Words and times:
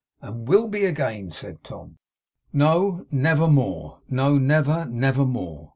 'And 0.19 0.47
will 0.47 0.67
be 0.67 0.83
again,' 0.85 1.29
said 1.29 1.63
Tom. 1.63 1.99
'No, 2.51 3.05
never 3.11 3.45
more. 3.47 4.01
No, 4.09 4.39
never, 4.39 4.85
never 4.87 5.25
more. 5.27 5.69